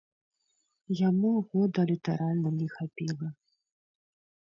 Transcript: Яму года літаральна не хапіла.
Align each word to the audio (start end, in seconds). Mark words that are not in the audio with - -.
Яму 1.09 1.31
года 1.51 1.81
літаральна 1.91 2.49
не 2.59 2.67
хапіла. 2.77 3.27